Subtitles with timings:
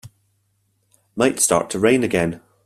[1.15, 2.41] Might start to rain again.